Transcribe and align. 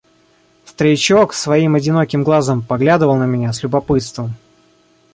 Старичок 0.65 1.31
своим 1.31 1.75
одиноким 1.75 2.23
глазом 2.23 2.63
поглядывал 2.63 3.17
на 3.17 3.27
меня 3.27 3.53
с 3.53 3.61
любопытством. 3.61 4.33